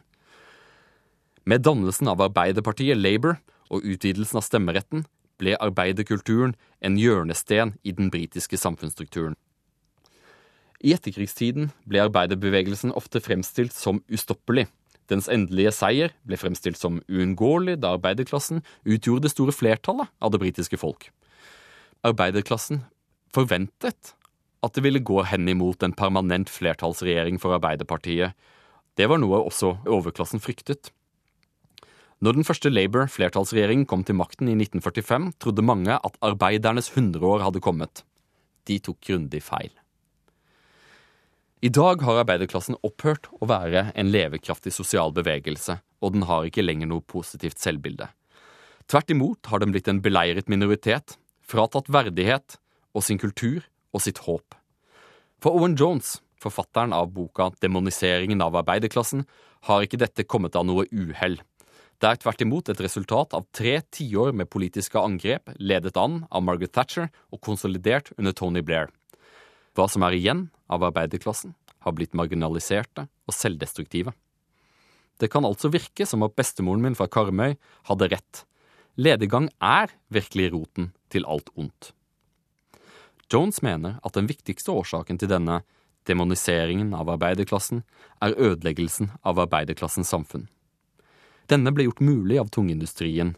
Med 1.49 1.65
dannelsen 1.65 2.07
av 2.13 2.21
Arbeiderpartiet 2.29 3.01
Labour 3.01 3.41
og 3.73 3.83
utvidelsen 3.83 4.39
av 4.39 4.45
stemmeretten 4.45 5.03
ble 5.41 5.57
arbeiderkulturen 5.59 6.55
en 6.81 6.97
hjørnesten 6.99 7.75
i 7.83 7.91
den 7.95 8.11
britiske 8.13 8.57
samfunnsstrukturen. 8.57 9.35
I 10.83 10.93
etterkrigstiden 10.93 11.71
ble 11.89 12.03
arbeiderbevegelsen 12.05 12.93
ofte 12.93 13.21
fremstilt 13.23 13.73
som 13.73 14.03
ustoppelig. 14.11 14.67
Dens 15.09 15.29
endelige 15.29 15.73
seier 15.73 16.13
ble 16.25 16.37
fremstilt 16.37 16.77
som 16.79 17.01
uunngåelig 17.09 17.79
da 17.81 17.93
arbeiderklassen 17.97 18.63
utgjorde 18.85 19.27
det 19.27 19.35
store 19.35 19.53
flertallet 19.53 20.09
av 20.21 20.33
det 20.33 20.41
britiske 20.41 20.79
folk 20.81 21.09
arbeiderklassen 22.05 22.83
forventet 23.35 24.13
at 24.65 24.75
det 24.75 24.83
ville 24.85 25.03
gå 25.05 25.21
hen 25.27 25.47
imot 25.49 25.83
en 25.83 25.95
permanent 25.95 26.49
flertallsregjering 26.49 27.37
for 27.41 27.57
Arbeiderpartiet. 27.57 28.33
Det 28.97 29.09
var 29.11 29.19
noe 29.21 29.43
også 29.45 29.75
overklassen 29.85 30.41
fryktet. 30.41 30.89
Når 32.23 32.37
den 32.37 32.47
første 32.47 32.71
Labour-flertallsregjeringen 32.71 33.87
kom 33.89 34.05
til 34.07 34.15
makten 34.15 34.47
i 34.47 34.55
1945, 34.55 35.33
trodde 35.43 35.65
mange 35.65 35.97
at 35.97 36.19
arbeidernes 36.23 36.93
hundreår 36.95 37.43
hadde 37.43 37.63
kommet. 37.63 38.05
De 38.65 38.79
tok 38.79 39.01
grundig 39.03 39.43
feil. 39.43 39.73
I 41.65 41.71
dag 41.73 42.01
har 42.05 42.21
arbeiderklassen 42.21 42.77
opphørt 42.85 43.27
å 43.41 43.47
være 43.49 43.89
en 43.97 44.11
levekraftig 44.13 44.73
sosial 44.75 45.11
bevegelse, 45.15 45.79
og 46.03 46.13
den 46.13 46.27
har 46.29 46.47
ikke 46.47 46.63
lenger 46.63 46.91
noe 46.91 47.03
positivt 47.03 47.59
selvbilde. 47.59 48.07
Tvert 48.85 49.11
imot 49.11 49.49
har 49.49 49.63
den 49.63 49.73
blitt 49.73 49.89
en 49.89 50.03
beleiret 50.03 50.51
minoritet 50.51 51.17
fratatt 51.45 51.89
verdighet 51.93 52.57
og 52.95 53.05
sin 53.05 53.19
kultur 53.21 53.65
og 53.95 54.03
sitt 54.05 54.21
håp. 54.25 54.55
For 55.41 55.57
Owen 55.57 55.75
Jones, 55.77 56.19
forfatteren 56.41 56.93
av 56.95 57.11
boka 57.13 57.51
Demoniseringen 57.61 58.41
av 58.45 58.57
arbeiderklassen, 58.61 59.25
har 59.65 59.85
ikke 59.85 60.01
dette 60.01 60.27
kommet 60.29 60.55
av 60.57 60.65
noe 60.67 60.85
uhell. 60.93 61.39
Det 62.01 62.09
er 62.09 62.19
tvert 62.19 62.41
imot 62.43 62.69
et 62.69 62.81
resultat 62.83 63.33
av 63.37 63.45
tre 63.55 63.77
tiår 63.95 64.33
med 64.35 64.49
politiske 64.51 64.99
angrep 64.99 65.53
ledet 65.55 65.95
an 65.97 66.23
av 66.27 66.43
Margaret 66.43 66.73
Thatcher 66.75 67.07
og 67.31 67.41
konsolidert 67.45 68.11
under 68.17 68.35
Tony 68.35 68.63
Blair. 68.65 68.91
Hva 69.75 69.87
som 69.91 70.03
er 70.07 70.17
igjen 70.17 70.49
av 70.71 70.83
arbeiderklassen, 70.83 71.53
har 71.85 71.93
blitt 71.95 72.15
marginaliserte 72.17 73.05
og 73.29 73.35
selvdestruktive. 73.35 74.11
Det 75.21 75.29
kan 75.31 75.45
altså 75.47 75.69
virke 75.71 76.07
som 76.09 76.25
at 76.25 76.35
bestemoren 76.35 76.83
min 76.83 76.97
fra 76.97 77.07
Karmøy 77.07 77.55
hadde 77.87 78.09
rett. 78.11 78.41
Ledegang 78.99 79.47
er 79.63 79.93
virkelig 80.11 80.49
roten 80.55 80.89
til 81.13 81.27
alt 81.29 81.51
ondt. 81.55 81.93
Jones 83.31 83.61
mener 83.63 83.99
at 84.03 84.17
den 84.17 84.27
viktigste 84.29 84.73
årsaken 84.73 85.19
til 85.21 85.31
denne 85.31 85.61
demoniseringen 86.09 86.93
av 86.97 87.09
arbeiderklassen 87.15 87.83
er 88.23 88.35
ødeleggelsen 88.35 89.13
av 89.25 89.39
arbeiderklassens 89.45 90.11
samfunn. 90.11 90.49
Denne 91.51 91.73
ble 91.75 91.85
gjort 91.87 92.01
mulig 92.01 92.39
av 92.41 92.49
tungindustrien, 92.53 93.35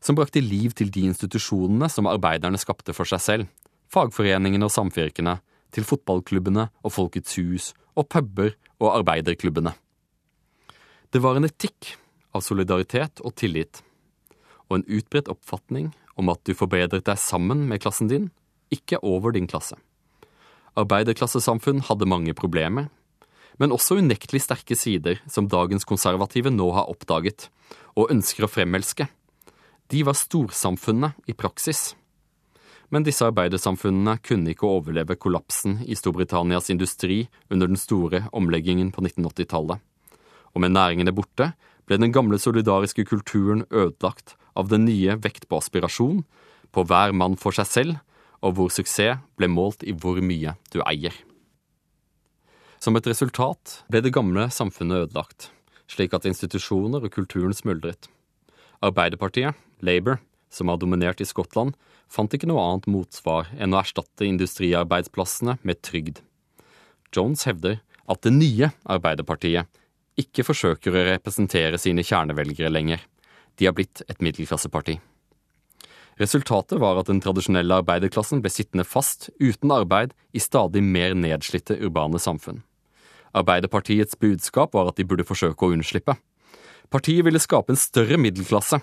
som 0.00 0.16
brakte 0.16 0.40
liv 0.40 0.72
til 0.78 0.90
de 0.94 1.04
institusjonene 1.10 1.90
som 1.92 2.08
arbeiderne 2.08 2.60
skapte 2.60 2.94
for 2.96 3.08
seg 3.08 3.22
selv, 3.24 3.50
fagforeningene 3.90 4.66
og 4.68 4.74
samvirkene, 4.74 5.38
til 5.70 5.86
fotballklubbene 5.86 6.66
og 6.82 6.94
Folkets 6.94 7.36
hus 7.38 7.70
og 7.98 8.08
puber 8.10 8.56
og 8.80 8.94
arbeiderklubbene. 9.00 9.74
Det 11.10 11.22
var 11.22 11.38
en 11.38 11.46
etikk 11.46 11.94
av 12.34 12.42
solidaritet 12.46 13.22
og 13.26 13.34
tillit, 13.38 13.82
og 14.70 14.78
en 14.78 14.86
utbredt 14.86 15.30
oppfatning 15.30 15.90
om 16.18 16.30
at 16.30 16.42
du 16.46 16.54
forbedret 16.54 17.06
deg 17.06 17.18
sammen 17.18 17.66
med 17.70 17.82
klassen 17.82 18.10
din, 18.10 18.30
ikke 18.70 19.00
over 19.06 19.34
din 19.34 19.48
klasse. 19.50 19.78
Arbeiderklassesamfunn 20.78 21.82
hadde 21.88 22.06
mange 22.06 22.34
problemer, 22.38 22.88
men 23.60 23.74
også 23.76 23.98
unektelig 24.00 24.42
sterke 24.46 24.76
sider 24.78 25.20
som 25.28 25.48
dagens 25.52 25.84
konservative 25.84 26.52
nå 26.52 26.70
har 26.72 26.88
oppdaget, 26.90 27.50
og 27.94 28.10
ønsker 28.12 28.46
å 28.46 28.50
fremelske. 28.50 29.06
De 29.90 30.02
var 30.06 30.16
storsamfunnet 30.16 31.28
i 31.28 31.36
praksis. 31.36 31.90
Men 32.90 33.04
disse 33.06 33.26
arbeidersamfunnene 33.26 34.16
kunne 34.24 34.54
ikke 34.54 34.66
overleve 34.66 35.14
kollapsen 35.20 35.78
i 35.86 35.94
Storbritannias 35.98 36.72
industri 36.72 37.22
under 37.50 37.70
den 37.70 37.78
store 37.78 38.24
omleggingen 38.34 38.90
på 38.94 39.04
1980-tallet. 39.04 39.78
Og 40.50 40.64
med 40.64 40.74
næringene 40.74 41.14
borte 41.14 41.52
ble 41.86 42.00
den 42.00 42.14
gamle 42.14 42.40
solidariske 42.40 43.04
kulturen 43.06 43.64
ødelagt 43.70 44.34
av 44.58 44.70
den 44.72 44.88
nye 44.88 45.14
vekt 45.22 45.46
på 45.50 45.60
aspirasjon, 45.60 46.24
på 46.70 46.86
hver 46.86 47.14
mann 47.14 47.36
for 47.38 47.54
seg 47.54 47.68
selv, 47.70 47.98
og 48.42 48.56
hvor 48.56 48.72
suksess 48.72 49.20
ble 49.38 49.50
målt 49.52 49.84
i 49.84 49.94
hvor 49.94 50.18
mye 50.24 50.56
du 50.72 50.80
eier. 50.86 51.14
Som 52.80 52.96
et 52.96 53.04
resultat 53.04 53.82
ble 53.92 54.00
det 54.00 54.14
gamle 54.16 54.46
samfunnet 54.48 55.02
ødelagt, 55.04 55.50
slik 55.84 56.14
at 56.16 56.24
institusjoner 56.24 57.04
og 57.04 57.12
kulturen 57.12 57.52
smuldret. 57.52 58.08
Arbeiderpartiet, 58.80 59.52
Labour, 59.84 60.16
som 60.48 60.72
har 60.72 60.78
dominert 60.80 61.20
i 61.20 61.26
Skottland, 61.28 61.74
fant 62.08 62.32
ikke 62.32 62.48
noe 62.48 62.62
annet 62.64 62.88
motsvar 62.88 63.50
enn 63.60 63.76
å 63.76 63.82
erstatte 63.82 64.24
industriarbeidsplassene 64.24 65.58
med 65.60 65.82
trygd. 65.84 66.22
Jones 67.12 67.44
hevder 67.44 67.82
at 68.08 68.24
det 68.24 68.32
nye 68.32 68.70
Arbeiderpartiet 68.88 69.68
ikke 70.20 70.46
forsøker 70.48 70.96
å 70.96 71.04
representere 71.10 71.76
sine 71.78 72.00
kjernevelgere 72.00 72.72
lenger. 72.72 73.04
De 73.60 73.68
har 73.68 73.76
blitt 73.76 74.00
et 74.08 74.24
middelklasseparti. 74.24 74.96
Resultatet 76.20 76.80
var 76.80 76.96
at 77.00 77.12
den 77.12 77.20
tradisjonelle 77.20 77.82
arbeiderklassen 77.84 78.40
ble 78.40 78.50
sittende 78.52 78.88
fast 78.88 79.28
uten 79.36 79.76
arbeid 79.76 80.16
i 80.32 80.40
stadig 80.40 80.80
mer 80.80 81.12
nedslitte 81.12 81.76
urbane 81.76 82.20
samfunn. 82.20 82.64
Arbeiderpartiets 83.36 84.18
budskap 84.18 84.74
var 84.74 84.90
at 84.90 84.98
de 84.98 85.06
burde 85.06 85.26
forsøke 85.26 85.66
å 85.66 85.74
unnslippe. 85.74 86.16
Partiet 86.90 87.24
ville 87.26 87.42
skape 87.42 87.70
en 87.70 87.78
større 87.78 88.18
middelklasse, 88.18 88.80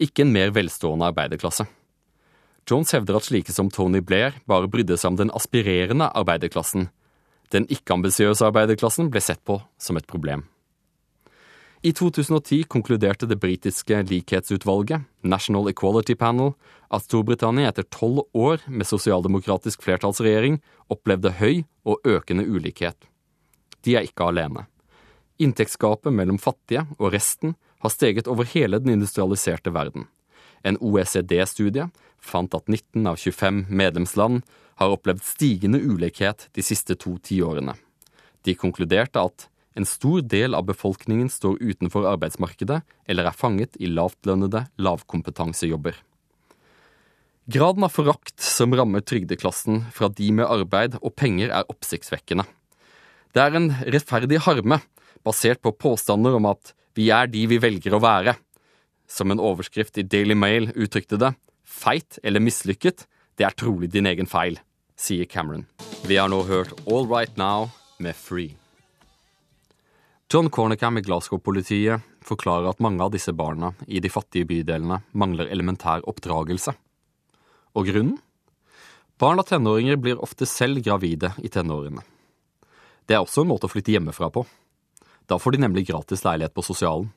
ikke 0.00 0.24
en 0.24 0.32
mer 0.32 0.54
velstående 0.56 1.10
arbeiderklasse. 1.10 1.66
Jones 2.70 2.92
hevder 2.94 3.18
at 3.18 3.26
slike 3.26 3.52
som 3.52 3.68
Tony 3.72 4.00
Blair 4.04 4.38
bare 4.48 4.70
brydde 4.70 4.96
seg 5.00 5.12
om 5.12 5.18
den 5.20 5.32
aspirerende 5.36 6.08
arbeiderklassen, 6.16 6.88
den 7.50 7.66
ikke-ambisiøse 7.66 8.46
arbeiderklassen 8.46 9.10
ble 9.10 9.20
sett 9.24 9.42
på 9.44 9.58
som 9.80 9.98
et 9.98 10.08
problem. 10.08 10.46
I 11.80 11.94
2010 11.96 12.66
konkluderte 12.68 13.24
det 13.24 13.38
britiske 13.40 14.02
likhetsutvalget, 14.04 15.06
National 15.24 15.70
Equality 15.70 16.14
Panel, 16.14 16.52
at 16.92 17.06
Storbritannia 17.06 17.72
etter 17.72 17.88
tolv 17.88 18.26
år 18.36 18.60
med 18.68 18.88
sosialdemokratisk 18.88 19.80
flertallsregjering 19.86 20.60
opplevde 20.92 21.32
høy 21.40 21.62
og 21.88 22.04
økende 22.04 22.44
ulikhet. 22.44 23.09
De 23.84 23.96
er 23.96 24.06
ikke 24.08 24.28
alene. 24.30 24.66
Inntektsgapet 25.40 26.12
mellom 26.12 26.38
fattige 26.40 26.84
og 26.98 27.14
resten 27.14 27.54
har 27.80 27.92
steget 27.92 28.28
over 28.28 28.48
hele 28.52 28.80
den 28.82 28.92
industrialiserte 28.98 29.72
verden. 29.72 30.06
En 30.62 30.76
OECD-studie 30.76 31.88
fant 32.20 32.54
at 32.54 32.68
19 32.68 33.06
av 33.08 33.16
25 33.16 33.64
medlemsland 33.68 34.42
har 34.80 34.92
opplevd 34.92 35.24
stigende 35.24 35.80
ulikhet 35.80 36.48
de 36.56 36.64
siste 36.64 36.96
to 37.00 37.16
tiårene. 37.24 37.74
De 38.44 38.54
konkluderte 38.56 39.20
at 39.20 39.48
en 39.78 39.86
stor 39.86 40.20
del 40.26 40.56
av 40.56 40.66
befolkningen 40.68 41.30
står 41.32 41.60
utenfor 41.62 42.08
arbeidsmarkedet 42.10 42.80
eller 43.08 43.28
er 43.28 43.36
fanget 43.36 43.76
i 43.80 43.88
lavtlønnede 43.88 44.66
lavkompetansejobber. 44.76 45.94
Graden 47.50 47.84
av 47.86 47.94
forakt 47.94 48.42
som 48.44 48.74
rammer 48.76 49.02
trygdeklassen 49.02 49.86
fra 49.94 50.10
de 50.12 50.28
med 50.36 50.46
arbeid 50.46 50.98
og 51.00 51.14
penger, 51.18 51.50
er 51.50 51.66
oppsiktsvekkende. 51.72 52.44
Det 53.30 53.42
er 53.42 53.56
en 53.56 53.70
rettferdig 53.86 54.40
harme, 54.46 54.80
basert 55.22 55.60
på 55.62 55.74
påstander 55.76 56.34
om 56.38 56.48
at 56.50 56.72
vi 56.98 57.10
er 57.14 57.30
de 57.30 57.44
vi 57.50 57.60
velger 57.62 57.94
å 57.94 58.02
være. 58.02 58.34
Som 59.10 59.30
en 59.30 59.42
overskrift 59.42 59.98
i 59.98 60.06
Daily 60.06 60.34
Mail 60.34 60.70
uttrykte 60.74 61.18
det, 61.20 61.34
feit 61.62 62.18
eller 62.22 62.42
mislykket, 62.42 63.06
det 63.38 63.46
er 63.46 63.56
trolig 63.56 63.90
din 63.92 64.08
egen 64.10 64.28
feil 64.30 64.58
sier 65.00 65.24
Cameron. 65.24 65.64
Vi 66.04 66.18
har 66.20 66.28
nå 66.28 66.42
hørt 66.48 66.74
All 66.86 67.06
Right 67.08 67.36
Now 67.40 67.70
med 67.98 68.16
Free. 68.16 68.56
John 70.30 70.50
Cornicam 70.50 70.98
i 70.98 71.02
Glasgow-politiet 71.02 72.04
forklarer 72.22 72.68
at 72.70 72.82
mange 72.84 73.02
av 73.02 73.10
disse 73.14 73.32
barna 73.34 73.72
i 73.88 74.02
de 74.02 74.10
fattige 74.12 74.46
bydelene 74.46 75.00
mangler 75.10 75.50
elementær 75.50 76.04
oppdragelse. 76.10 76.74
Og 77.74 77.88
grunnen? 77.90 78.18
Barn 79.20 79.42
av 79.42 79.48
tenåringer 79.50 79.98
blir 80.00 80.22
ofte 80.22 80.46
selv 80.48 80.84
gravide 80.84 81.32
i 81.42 81.50
tenårene. 81.52 82.04
Det 83.10 83.16
er 83.16 83.24
også 83.24 83.42
en 83.42 83.48
måte 83.50 83.66
å 83.66 83.72
flytte 83.72 83.90
hjemmefra 83.90 84.28
på. 84.30 84.44
Da 85.26 85.34
får 85.42 85.56
de 85.56 85.64
nemlig 85.64 85.88
gratis 85.88 86.22
leilighet 86.22 86.54
på 86.54 86.62
sosialen. 86.62 87.08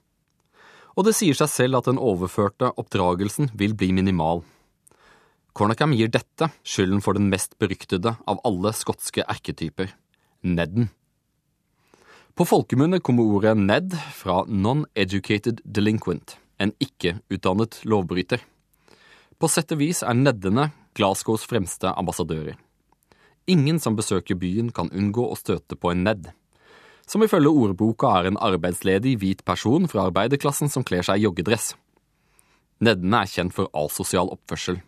Og 0.98 1.06
det 1.06 1.14
sier 1.14 1.38
seg 1.38 1.52
selv 1.54 1.78
at 1.78 1.90
den 1.90 2.02
overførte 2.02 2.72
oppdragelsen 2.82 3.52
vil 3.58 3.76
bli 3.78 3.92
minimal. 3.94 4.42
Cornacam 5.54 5.94
gir 5.94 6.10
dette 6.10 6.50
skylden 6.66 7.02
for 7.06 7.14
den 7.14 7.30
mest 7.30 7.54
beryktede 7.62 8.16
av 8.26 8.42
alle 8.42 8.74
skotske 8.74 9.22
erketyper, 9.30 9.94
Nedden. 10.44 10.90
På 12.34 12.44
folkemunne 12.50 12.98
kommer 13.00 13.30
ordet 13.30 13.54
Ned 13.62 13.94
fra 14.18 14.42
non-educated 14.50 15.62
delinquent, 15.64 16.40
en 16.58 16.74
ikke-utdannet 16.82 17.84
lovbryter. 17.86 18.42
På 19.38 19.46
sett 19.46 19.72
og 19.78 19.86
vis 19.86 20.02
er 20.02 20.18
neddene 20.18 20.72
Glasgows 20.98 21.46
fremste 21.46 21.94
ambassadører. 21.94 22.58
Ingen 23.48 23.80
som 23.84 23.98
besøker 23.98 24.40
byen 24.40 24.72
kan 24.72 24.92
unngå 24.96 25.26
å 25.28 25.36
støte 25.36 25.76
på 25.76 25.92
en 25.92 26.06
ned, 26.08 26.30
som 27.04 27.24
ifølge 27.26 27.52
ordboka 27.52 28.08
er 28.20 28.30
en 28.30 28.40
arbeidsledig 28.40 29.18
hvit 29.20 29.44
person 29.44 29.90
fra 29.92 30.08
arbeiderklassen 30.08 30.72
som 30.72 30.86
kler 30.88 31.04
seg 31.04 31.20
i 31.20 31.26
joggedress. 31.26 31.74
Neddene 32.84 33.24
er 33.24 33.32
kjent 33.32 33.56
for 33.56 33.68
asosial 33.76 34.32
oppførsel. 34.32 34.80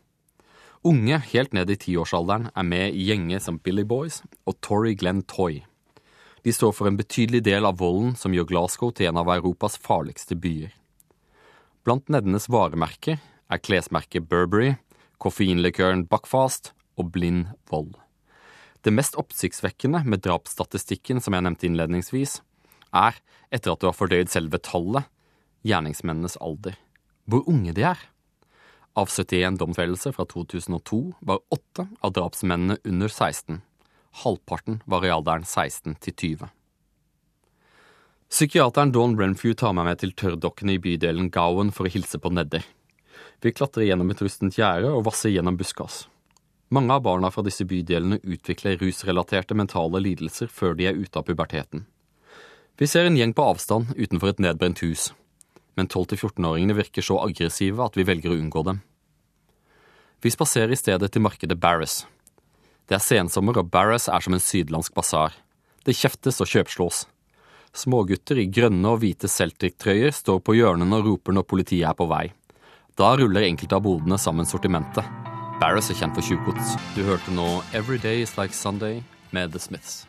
Unge 0.86 1.18
helt 1.34 1.56
ned 1.58 1.72
i 1.74 1.78
tiårsalderen 1.82 2.48
er 2.54 2.68
med 2.68 2.96
i 2.96 3.08
gjenger 3.10 3.42
som 3.44 3.60
Billy 3.60 3.84
Boys 3.84 4.22
og 4.46 4.60
Tory 4.64 4.94
Glenn 4.96 5.24
Toy. 5.28 5.64
De 6.46 6.54
står 6.54 6.76
for 6.78 6.88
en 6.88 7.00
betydelig 7.00 7.42
del 7.48 7.66
av 7.66 7.80
volden 7.82 8.14
som 8.16 8.36
gjør 8.36 8.48
Glasgow 8.52 8.94
til 8.94 9.10
en 9.10 9.18
av 9.18 9.32
Europas 9.34 9.80
farligste 9.82 10.38
byer. 10.38 10.72
Blant 11.84 12.08
neddenes 12.08 12.48
varemerker 12.54 13.20
er 13.20 13.62
klesmerket 13.66 14.30
Burberry, 14.30 14.76
koffeinlikøren 15.20 16.06
Buckfast 16.08 16.72
og 17.02 17.12
blind 17.18 17.50
vold. 17.72 17.96
Det 18.86 18.94
mest 18.94 19.16
oppsiktsvekkende 19.18 20.04
med 20.06 20.22
drapsstatistikken 20.22 21.18
som 21.18 21.34
jeg 21.34 21.42
nevnte 21.42 21.66
innledningsvis, 21.66 22.36
er, 22.94 23.16
etter 23.50 23.74
at 23.74 23.82
du 23.82 23.88
har 23.90 23.96
fordøyd 23.98 24.30
selve 24.30 24.60
tallet, 24.62 25.08
gjerningsmennenes 25.66 26.38
alder. 26.38 26.78
Hvor 27.26 27.48
unge 27.50 27.74
de 27.74 27.88
er. 27.90 28.04
Av 28.94 29.10
71 29.10 29.58
domfellelser 29.58 30.14
fra 30.14 30.28
2002 30.30 31.02
var 31.26 31.42
åtte 31.50 31.88
av 32.06 32.14
drapsmennene 32.14 32.78
under 32.86 33.10
16. 33.10 33.64
Halvparten 34.22 34.80
var 34.86 35.04
i 35.04 35.12
alderen 35.12 35.50
16 35.50 35.98
til 36.06 36.16
20. 36.38 36.54
Psykiateren 38.30 38.94
Dawn 38.94 39.18
Renfrew 39.18 39.58
tar 39.58 39.74
meg 39.74 39.90
med 39.90 40.04
til 40.04 40.14
tørrdokkene 40.14 40.78
i 40.78 40.82
bydelen 40.82 41.34
Gowan 41.34 41.74
for 41.74 41.90
å 41.90 41.92
hilse 41.92 42.22
på 42.22 42.30
Nedder. 42.38 42.62
Vi 43.42 43.52
klatrer 43.52 43.90
gjennom 43.90 44.14
et 44.14 44.22
rustent 44.22 44.62
gjerde 44.62 44.94
og 44.94 45.08
vasser 45.10 45.34
gjennom 45.34 45.58
buskas. 45.58 46.06
Mange 46.74 46.94
av 46.94 47.04
barna 47.06 47.30
fra 47.32 47.44
disse 47.46 47.66
bydelene 47.70 48.18
utvikler 48.24 48.80
rusrelaterte 48.82 49.54
mentale 49.58 50.02
lidelser 50.02 50.50
før 50.50 50.74
de 50.78 50.88
er 50.90 50.98
ute 50.98 51.20
av 51.20 51.28
puberteten. 51.28 51.86
Vi 52.76 52.88
ser 52.90 53.06
en 53.06 53.18
gjeng 53.18 53.36
på 53.38 53.46
avstand 53.46 53.94
utenfor 53.96 54.34
et 54.34 54.42
nedbrent 54.44 54.82
hus, 54.84 55.12
men 55.78 55.88
12-14-åringene 55.88 56.76
virker 56.76 57.06
så 57.06 57.20
aggressive 57.22 57.86
at 57.86 57.96
vi 57.96 58.08
velger 58.08 58.34
å 58.34 58.40
unngå 58.40 58.66
dem. 58.68 58.82
Vi 60.26 60.32
spaserer 60.34 60.74
i 60.74 60.80
stedet 60.80 61.12
til 61.14 61.22
markedet 61.22 61.60
Barris. 61.62 62.04
Det 62.90 62.98
er 62.98 63.04
sensommer, 63.04 63.60
og 63.62 63.70
Barris 63.70 64.10
er 64.10 64.24
som 64.26 64.34
en 64.34 64.42
sydlandsk 64.42 64.96
basar. 64.98 65.36
Det 65.86 65.94
kjeftes 65.94 66.42
og 66.42 66.50
kjøpslås. 66.50 67.04
Smågutter 67.76 68.40
i 68.42 68.48
grønne 68.50 68.96
og 68.96 69.04
hvite 69.04 69.30
Celtic-trøyer 69.30 70.16
står 70.16 70.42
på 70.42 70.56
hjørnene 70.58 71.02
og 71.02 71.12
roper 71.12 71.36
når 71.36 71.48
politiet 71.50 71.90
er 71.90 71.98
på 71.98 72.10
vei. 72.10 72.26
Da 72.96 73.14
ruller 73.20 73.46
enkelte 73.46 73.78
av 73.78 73.86
bodene 73.86 74.18
sammen 74.22 74.48
sortimentet. 74.50 75.25
Barris 75.56 75.88
er 75.88 75.96
kjent 75.96 76.18
for 76.18 76.26
tjuvgods. 76.26 76.74
Du 76.98 77.06
hørte 77.08 77.32
nå 77.32 77.46
Every 77.72 77.96
Day 77.96 78.20
Is 78.26 78.34
Like 78.36 78.52
Sunday 78.52 78.98
med 79.32 79.54
The 79.54 79.62
Smiths. 79.64 80.02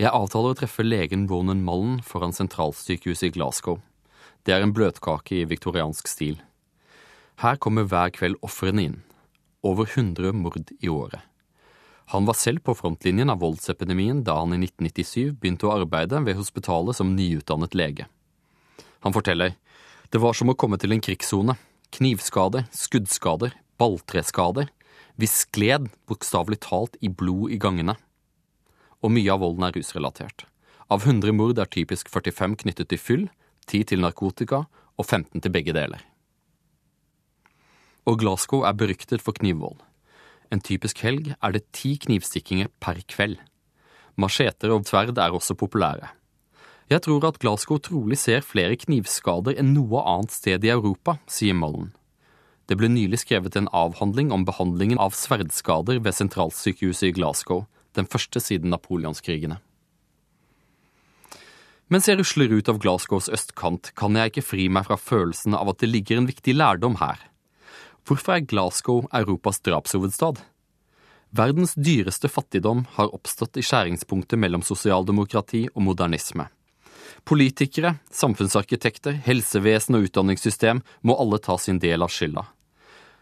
Jeg 0.00 0.08
avtaler 0.08 0.54
å 0.54 0.56
treffe 0.56 0.86
legen 0.86 1.26
Ronan 1.28 1.60
Mullen 1.60 1.98
foran 2.00 2.32
sentralsykehuset 2.32 3.28
i 3.28 3.32
Glasgow. 3.34 3.82
Det 4.48 4.56
er 4.56 4.64
en 4.64 4.72
bløtkake 4.72 5.36
i 5.36 5.44
viktoriansk 5.44 6.08
stil. 6.08 6.40
Her 7.44 7.60
kommer 7.60 7.84
hver 7.84 8.08
kveld 8.16 8.40
ofrene 8.40 8.88
inn. 8.88 8.98
Over 9.60 9.84
100 9.84 10.32
mord 10.40 10.72
i 10.80 10.88
året. 10.88 11.20
Han 12.16 12.24
var 12.24 12.40
selv 12.40 12.64
på 12.64 12.72
frontlinjen 12.72 13.28
av 13.28 13.44
voldsepidemien 13.44 14.24
da 14.24 14.40
han 14.40 14.56
i 14.56 14.62
1997 14.64 15.36
begynte 15.36 15.68
å 15.68 15.76
arbeide 15.76 16.24
ved 16.24 16.40
hospitalet 16.40 16.96
som 16.96 17.12
nyutdannet 17.12 17.76
lege. 17.76 18.08
Han 19.04 19.12
forteller 19.12 19.58
det 20.10 20.18
var 20.18 20.32
som 20.34 20.48
å 20.48 20.56
komme 20.56 20.80
til 20.80 20.96
en 20.96 21.04
krigssone 21.04 21.54
knivskader, 21.96 22.66
skuddskader, 22.74 23.54
balltreskader. 23.80 24.70
Vi 25.20 25.28
skled 25.28 25.90
bokstavelig 26.08 26.60
talt 26.66 26.96
i 27.00 27.10
blod 27.12 27.52
i 27.52 27.58
gangene. 27.60 27.96
Og 29.00 29.12
mye 29.14 29.32
av 29.32 29.42
volden 29.42 29.66
er 29.66 29.76
rusrelatert. 29.76 30.46
Av 30.90 31.04
100 31.06 31.32
mord 31.36 31.58
er 31.62 31.70
typisk 31.70 32.10
45 32.10 32.56
knyttet 32.64 32.90
til 32.90 33.00
fyll, 33.00 33.26
10 33.70 33.90
til 33.92 34.02
narkotika 34.02 34.64
og 34.98 35.04
15 35.06 35.40
til 35.40 35.54
begge 35.54 35.74
deler. 35.76 36.02
Og 38.08 38.18
Glasgow 38.20 38.64
er 38.66 38.74
beryktet 38.74 39.22
for 39.22 39.36
knivvold. 39.36 39.78
En 40.50 40.62
typisk 40.64 40.98
helg 41.06 41.34
er 41.36 41.54
det 41.54 41.68
ti 41.76 41.94
knivstikkinger 42.00 42.72
per 42.82 42.98
kveld. 43.06 43.38
Macheter 44.18 44.72
og 44.74 44.88
tverd 44.88 45.18
er 45.18 45.36
også 45.36 45.54
populære. 45.54 46.10
Jeg 46.90 47.04
tror 47.06 47.22
at 47.28 47.38
Glasgow 47.38 47.78
trolig 47.78 48.18
ser 48.18 48.42
flere 48.42 48.74
knivskader 48.74 49.54
enn 49.62 49.70
noe 49.76 50.02
annet 50.02 50.34
sted 50.34 50.64
i 50.66 50.72
Europa, 50.72 51.20
sier 51.30 51.54
Mullen. 51.54 51.92
Det 52.66 52.76
ble 52.78 52.90
nylig 52.90 53.20
skrevet 53.22 53.54
en 53.58 53.70
avhandling 53.74 54.32
om 54.34 54.42
behandlingen 54.46 54.98
av 54.98 55.14
sverdskader 55.14 56.02
ved 56.02 56.18
sentralsykehuset 56.18 57.08
i 57.08 57.14
Glasgow, 57.14 57.64
den 57.94 58.10
første 58.10 58.42
siden 58.42 58.74
napoleonskrigene. 58.74 59.60
Mens 61.90 62.06
jeg 62.06 62.20
rusler 62.20 62.52
ut 62.54 62.68
av 62.70 62.78
Glasgows 62.82 63.30
østkant, 63.34 63.90
kan 63.98 64.14
jeg 64.14 64.30
ikke 64.30 64.46
fri 64.46 64.68
meg 64.70 64.86
fra 64.86 64.98
følelsen 64.98 65.56
av 65.58 65.70
at 65.72 65.82
det 65.82 65.90
ligger 65.90 66.20
en 66.20 66.30
viktig 66.30 66.54
lærdom 66.58 67.00
her. 67.00 67.18
Hvorfor 68.06 68.36
er 68.36 68.46
Glasgow 68.46 69.04
Europas 69.14 69.58
drapshovedstad? 69.66 70.42
Verdens 71.34 71.74
dyreste 71.78 72.30
fattigdom 72.30 72.86
har 72.96 73.14
oppstått 73.14 73.58
i 73.58 73.66
skjæringspunktet 73.66 74.38
mellom 74.38 74.62
sosialdemokrati 74.66 75.68
og 75.74 75.84
modernisme. 75.86 76.50
Politikere, 77.24 77.96
samfunnsarkitekter, 78.10 79.20
helsevesen 79.26 79.98
og 79.98 80.08
utdanningssystem 80.08 80.82
må 81.06 81.16
alle 81.20 81.40
ta 81.42 81.58
sin 81.58 81.78
del 81.82 82.02
av 82.02 82.12
skylda. 82.12 82.46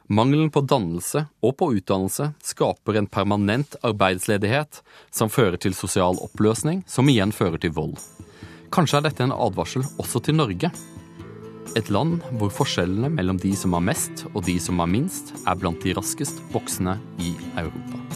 Mangelen 0.09 0.49
på 0.49 0.63
dannelse 0.65 1.27
og 1.45 1.59
på 1.61 1.69
utdannelse 1.77 2.31
skaper 2.41 2.97
en 2.97 3.11
permanent 3.13 3.77
arbeidsledighet 3.85 4.81
som 5.13 5.29
fører 5.29 5.61
til 5.61 5.77
sosial 5.77 6.17
oppløsning, 6.25 6.81
som 6.89 7.11
igjen 7.13 7.35
fører 7.37 7.61
til 7.61 7.75
vold. 7.77 7.99
Kanskje 8.73 9.03
er 9.03 9.09
dette 9.09 9.27
en 9.27 9.37
advarsel 9.37 9.85
også 10.01 10.25
til 10.25 10.41
Norge? 10.41 10.73
Et 11.77 11.93
land 11.93 12.23
hvor 12.41 12.53
forskjellene 12.57 13.13
mellom 13.13 13.37
de 13.41 13.53
som 13.57 13.77
har 13.77 13.85
mest 13.85 14.25
og 14.33 14.47
de 14.49 14.57
som 14.61 14.81
har 14.81 14.89
minst, 14.89 15.35
er 15.45 15.61
blant 15.61 15.85
de 15.85 15.93
raskest 16.01 16.41
voksende 16.57 16.97
i 17.21 17.37
Europa. 17.61 18.09